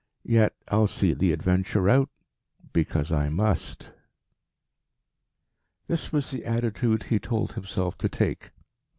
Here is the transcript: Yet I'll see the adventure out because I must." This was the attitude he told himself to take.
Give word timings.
Yet 0.25 0.55
I'll 0.69 0.87
see 0.87 1.13
the 1.13 1.31
adventure 1.31 1.87
out 1.87 2.09
because 2.73 3.11
I 3.11 3.29
must." 3.29 3.91
This 5.85 6.11
was 6.11 6.31
the 6.31 6.43
attitude 6.43 7.03
he 7.03 7.19
told 7.19 7.53
himself 7.53 7.99
to 7.99 8.09
take. 8.09 8.49